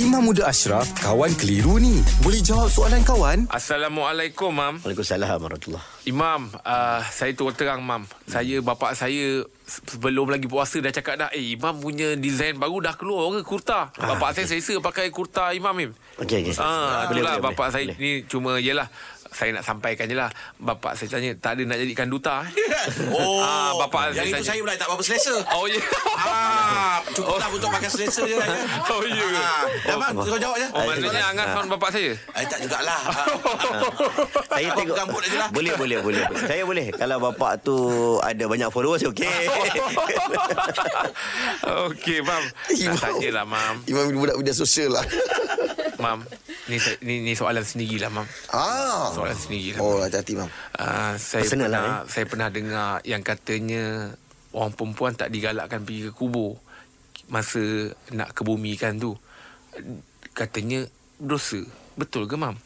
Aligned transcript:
Imam 0.00 0.24
Muda 0.24 0.48
Ashraf, 0.48 0.88
kawan 0.96 1.28
keliru 1.36 1.76
ni. 1.76 2.00
Boleh 2.18 2.40
jawab 2.40 2.72
soalan 2.72 3.04
kawan? 3.04 3.44
Assalamualaikum, 3.52 4.48
Mam. 4.48 4.80
Waalaikumsalam 4.80 5.36
warahmatullahi 5.36 5.84
Imam, 6.06 6.48
uh, 6.56 7.04
saya 7.04 7.36
terus 7.36 7.52
terang, 7.52 7.84
Mam. 7.84 8.08
Saya, 8.24 8.64
bapak 8.64 8.96
saya 8.96 9.44
se- 9.62 9.84
sebelum 9.86 10.24
lagi 10.26 10.48
puasa 10.48 10.80
dah 10.80 10.88
cakap 10.88 11.20
dah, 11.20 11.28
eh, 11.30 11.52
Imam 11.52 11.76
punya 11.76 12.16
design 12.16 12.56
baru 12.56 12.80
dah 12.80 12.96
keluar 12.96 13.28
ke 13.36 13.44
kurta. 13.44 13.92
Ah, 13.92 14.16
bapak 14.16 14.32
saya 14.32 14.48
selesa 14.48 14.80
pakai 14.80 15.12
kurta 15.12 15.52
Imam, 15.52 15.76
Im. 15.76 15.92
Okey, 16.16 16.48
okey. 16.48 16.56
Ah, 16.56 17.04
Boleh, 17.04 17.20
itulah 17.20 17.34
boleh, 17.36 17.44
bapak 17.44 17.56
boleh. 17.60 17.70
saya 17.70 17.84
Boleh. 17.84 17.96
ni 18.00 18.10
cuma, 18.24 18.50
yelah, 18.56 18.88
saya 19.30 19.50
nak 19.52 19.62
sampaikan 19.62 20.04
je 20.04 20.14
lah. 20.14 20.28
Bapak 20.56 20.94
saya 20.94 21.08
tanya, 21.08 21.30
tak 21.34 21.54
ada 21.54 21.62
nak 21.64 21.78
jadikan 21.78 22.06
duta. 22.06 22.42
eh? 22.42 22.50
Oh, 23.12 23.38
Ah, 23.40 23.70
bapak 23.76 24.10
yang 24.10 24.14
saya 24.16 24.26
itu 24.26 24.34
tanya. 24.36 24.46
saya 24.46 24.58
pula 24.60 24.74
tak 24.74 24.88
apa 24.88 25.02
selesa. 25.02 25.34
Oh, 25.50 25.64
ya. 25.64 25.80
Ah, 26.16 26.96
cukup 27.16 27.36
lah 27.36 27.48
untuk 27.48 27.70
pakai 27.70 27.88
selesa 27.88 28.22
je. 28.22 28.34
kan? 28.34 28.48
Oh, 28.88 29.00
ya 29.02 29.20
ke? 29.20 29.38
Ah, 29.38 29.62
dah 29.84 29.96
bang, 29.96 30.12
kau 30.16 30.38
jawab 30.38 30.56
je. 30.56 30.68
Oh, 30.70 30.82
maknanya 30.82 31.24
Angan 31.30 31.46
sound 31.52 31.68
bapak 31.70 31.90
saya. 31.90 32.12
Eh, 32.12 32.44
tak 32.44 32.58
jugalah. 32.60 33.00
Ah, 33.02 33.26
Saya 34.50 34.66
Abang 34.66 34.78
tengok 34.82 34.96
gambut 34.96 35.20
aje 35.22 35.36
lah. 35.36 35.48
Boleh 35.50 35.72
boleh 35.74 35.98
boleh 36.00 36.20
Saya 36.42 36.62
boleh 36.62 36.86
Kalau 36.92 37.16
bapak 37.18 37.62
tu 37.62 37.76
Ada 38.20 38.44
banyak 38.44 38.68
followers 38.68 39.06
Okey 39.06 39.30
Okey, 41.86 42.18
Mam. 42.20 42.42
Nak 42.68 42.98
tanya 42.98 43.28
lah, 43.32 43.44
Mam. 43.46 43.74
Imam 43.86 44.04
budak 44.12 44.36
media 44.36 44.52
sosial 44.52 44.92
lah. 44.92 45.04
Mam, 45.96 46.24
ni, 46.70 46.78
ni, 47.02 47.14
ni 47.26 47.32
soalan 47.34 47.66
sendiri 47.66 47.98
lah, 47.98 48.14
Mam. 48.14 48.26
ah. 48.54 49.10
Soalan 49.10 49.34
sendiri 49.34 49.74
lah. 49.74 49.80
Oh, 49.82 49.98
hati-hati, 49.98 50.38
Mam. 50.38 50.46
Uh, 50.78 51.18
saya 51.18 51.42
Personal 51.42 51.68
pernah 51.68 51.82
lah, 51.82 51.98
saya 52.06 52.24
pernah 52.30 52.48
dengar 52.48 53.02
yang 53.02 53.22
katanya 53.26 54.14
orang 54.54 54.72
perempuan 54.72 55.12
tak 55.18 55.34
digalakkan 55.34 55.82
pergi 55.82 56.08
ke 56.08 56.12
kubur 56.14 56.54
masa 57.26 57.90
nak 58.10 58.30
kebumikan 58.34 58.98
tu. 58.98 59.14
Katanya 60.30 60.86
dosa. 61.18 61.58
Betul 61.94 62.26
ke 62.26 62.34
mam? 62.34 62.56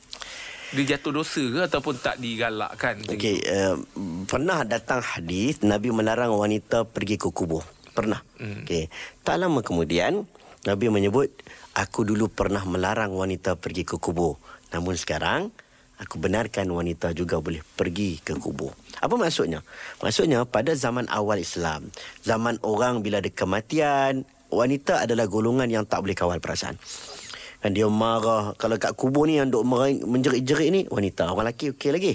Dia 0.75 0.97
jatuh 0.97 1.23
dosa 1.23 1.39
ke 1.39 1.61
ataupun 1.65 1.95
tak 2.03 2.19
digalakkan? 2.19 2.99
Okey 3.07 3.47
uh, 3.47 3.79
Pernah 4.27 4.67
datang 4.67 4.99
hadis 5.07 5.63
Nabi 5.63 5.95
melarang 5.95 6.35
wanita 6.35 6.83
Pergi 6.83 7.15
ke 7.15 7.31
kubur 7.31 7.63
Pernah 7.95 8.19
Hmm. 8.43 8.67
Okey 8.67 8.91
Tak 9.23 9.39
lama 9.39 9.63
kemudian 9.63 10.27
Nabi 10.65 10.89
menyebut 10.91 11.31
Aku 11.77 12.03
dulu 12.03 12.33
pernah 12.33 12.65
melarang 12.65 13.13
wanita 13.13 13.57
Pergi 13.57 13.85
ke 13.85 13.97
kubur 14.01 14.41
Namun 14.73 14.97
sekarang 14.99 15.53
Aku 16.03 16.19
benarkan 16.19 16.67
wanita 16.75 17.15
juga 17.15 17.39
boleh 17.39 17.63
pergi 17.79 18.19
ke 18.19 18.35
kubur. 18.35 18.75
Apa 18.99 19.15
maksudnya? 19.15 19.63
Maksudnya 20.03 20.43
pada 20.43 20.75
zaman 20.75 21.07
awal 21.07 21.39
Islam, 21.39 21.87
zaman 22.27 22.59
orang 22.67 22.99
bila 22.99 23.23
ada 23.23 23.31
kematian, 23.31 24.27
wanita 24.51 25.07
adalah 25.07 25.31
golongan 25.31 25.71
yang 25.71 25.87
tak 25.87 26.03
boleh 26.03 26.19
kawal 26.19 26.43
perasaan. 26.43 26.75
Kan 27.65 27.73
dia 27.73 27.89
marah. 27.89 28.53
Kalau 28.61 28.77
kat 28.77 28.93
kubur 28.93 29.25
ni 29.25 29.41
Yang 29.41 29.57
duk 29.57 29.65
menjerit-jerit 30.05 30.69
ni 30.69 30.85
Wanita. 30.85 31.33
Orang 31.33 31.49
lelaki 31.49 31.73
okey 31.73 31.97
lagi. 31.97 32.13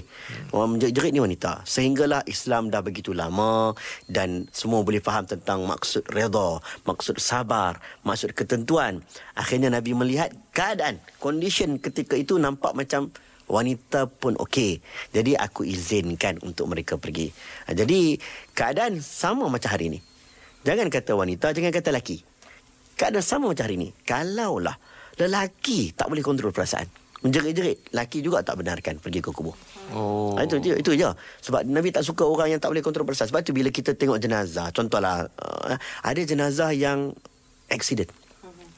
Orang 0.53 0.78
menjerit-jerit 0.78 1.09
ni 1.09 1.17
wanita. 1.25 1.66
Sehinggalah 1.66 2.22
Islam 2.30 2.69
dah 2.69 2.86
begitu 2.86 3.17
lama 3.17 3.73
Dan 4.05 4.45
semua 4.53 4.86
boleh 4.86 5.02
faham 5.02 5.25
tentang 5.25 5.66
Maksud 5.66 6.05
reda 6.14 6.61
Maksud 6.86 7.17
sabar 7.17 7.81
Maksud 8.05 8.38
ketentuan. 8.38 9.02
Akhirnya 9.33 9.73
Nabi 9.73 9.97
melihat 9.97 10.30
Keadaan 10.53 11.02
Condition 11.17 11.81
ketika 11.81 12.14
itu 12.14 12.38
Nampak 12.38 12.77
macam 12.77 13.09
Wanita 13.50 14.05
pun 14.05 14.38
okey. 14.38 14.77
Jadi 15.09 15.33
aku 15.33 15.66
izinkan 15.66 16.38
Untuk 16.45 16.70
mereka 16.70 17.02
pergi. 17.02 17.33
Jadi 17.66 18.22
Keadaan 18.53 19.02
sama 19.02 19.50
macam 19.50 19.73
hari 19.73 19.97
ni. 19.97 20.00
Jangan 20.61 20.94
kata 20.94 21.17
wanita 21.17 21.58
Jangan 21.58 21.73
kata 21.73 21.89
lelaki. 21.89 22.22
Keadaan 22.94 23.25
sama 23.25 23.50
macam 23.50 23.66
hari 23.66 23.81
ni. 23.81 23.89
Kalaulah 24.05 24.98
lelaki 25.19 25.91
tak 25.91 26.07
boleh 26.07 26.23
kontrol 26.23 26.55
perasaan. 26.55 26.87
Menjerit-jerit. 27.19 27.91
Lelaki 27.91 28.23
juga 28.23 28.39
tak 28.39 28.63
benarkan 28.63 28.95
pergi 29.03 29.19
ke 29.19 29.35
kubur. 29.35 29.51
Oh. 29.91 30.39
Ha, 30.39 30.47
itu, 30.47 30.55
je, 30.63 30.79
itu 30.79 30.91
je. 30.95 31.09
Sebab 31.43 31.67
Nabi 31.67 31.91
tak 31.91 32.07
suka 32.07 32.23
orang 32.23 32.55
yang 32.55 32.61
tak 32.63 32.71
boleh 32.71 32.80
kontrol 32.80 33.03
perasaan. 33.03 33.27
Sebab 33.27 33.43
tu 33.43 33.52
bila 33.52 33.67
kita 33.67 33.91
tengok 33.91 34.23
jenazah. 34.23 34.71
Contohlah. 34.71 35.27
Uh, 35.35 35.75
ada 36.08 36.21
jenazah 36.23 36.71
yang 36.71 37.11
accident. 37.67 38.08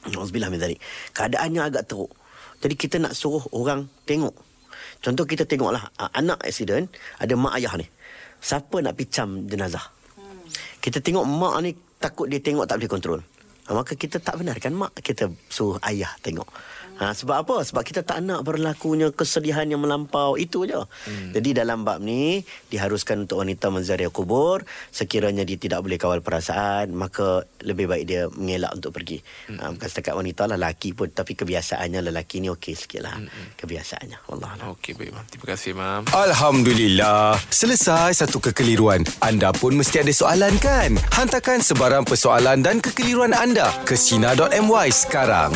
Alhamdulillah 0.10 0.50
min 0.50 0.58
zalik. 0.58 0.80
Keadaannya 1.14 1.62
agak 1.70 1.86
teruk. 1.86 2.10
Jadi 2.66 2.74
kita 2.74 2.98
nak 2.98 3.14
suruh 3.14 3.46
orang 3.54 3.86
tengok. 4.10 4.34
Contoh 5.06 5.30
kita 5.30 5.46
tengoklah 5.46 5.94
uh, 6.02 6.10
anak 6.18 6.42
accident. 6.42 6.90
Ada 7.22 7.38
mak 7.38 7.62
ayah 7.62 7.78
ni. 7.78 7.86
Siapa 8.42 8.82
nak 8.82 8.98
picam 8.98 9.46
jenazah? 9.46 9.86
Kita 10.82 10.98
tengok 10.98 11.30
mak 11.30 11.62
ni 11.62 11.78
takut 12.02 12.26
dia 12.26 12.42
tengok 12.42 12.66
tak 12.66 12.82
boleh 12.82 12.90
kontrol. 12.90 13.22
Maka 13.70 13.94
kita 13.94 14.18
tak 14.18 14.42
benarkan 14.42 14.74
mak 14.74 14.98
kita 15.00 15.30
suruh 15.52 15.78
ayah 15.86 16.10
tengok. 16.26 16.50
Ha, 17.02 17.18
sebab 17.18 17.36
apa? 17.42 17.66
Sebab 17.66 17.82
kita 17.82 18.06
tak 18.06 18.22
nak 18.22 18.46
berlakunya 18.46 19.10
kesedihan 19.10 19.66
yang 19.66 19.82
melampau. 19.82 20.38
Itu 20.38 20.70
je. 20.70 20.78
Hmm. 20.78 21.34
Jadi 21.34 21.58
dalam 21.58 21.82
bab 21.82 21.98
ni, 21.98 22.46
diharuskan 22.70 23.26
untuk 23.26 23.42
wanita 23.42 23.74
menziarah 23.74 24.14
kubur. 24.14 24.62
Sekiranya 24.94 25.42
dia 25.42 25.58
tidak 25.58 25.82
boleh 25.82 25.98
kawal 25.98 26.22
perasaan, 26.22 26.94
maka 26.94 27.42
lebih 27.66 27.90
baik 27.90 28.06
dia 28.06 28.30
mengelak 28.30 28.78
untuk 28.78 28.94
pergi. 28.94 29.18
Hmm. 29.50 29.58
Ha, 29.58 29.64
bukan 29.74 29.88
setakat 29.90 30.14
wanita 30.14 30.46
lah, 30.46 30.62
lelaki 30.62 30.94
pun. 30.94 31.10
Tapi 31.10 31.34
kebiasaannya 31.34 32.14
lelaki 32.14 32.38
ni 32.38 32.54
okey 32.54 32.78
sikit 32.78 33.02
lah. 33.02 33.18
Hmm. 33.18 33.58
Kebiasaannya. 33.58 34.18
Wallah 34.30 34.50
alam. 34.62 34.78
Okey, 34.78 34.94
baik 34.94 35.10
mam. 35.10 35.26
Terima 35.26 35.46
kasih 35.58 35.72
mam. 35.74 36.02
Alhamdulillah. 36.14 37.42
Selesai 37.50 38.22
satu 38.22 38.38
kekeliruan. 38.38 39.02
Anda 39.26 39.50
pun 39.50 39.74
mesti 39.74 40.06
ada 40.06 40.14
soalan 40.14 40.54
kan? 40.62 40.94
Hantarkan 41.18 41.66
sebarang 41.66 42.06
persoalan 42.06 42.62
dan 42.62 42.78
kekeliruan 42.78 43.34
anda 43.34 43.74
ke 43.90 43.98
Sina.my 43.98 44.94
sekarang. 44.94 45.50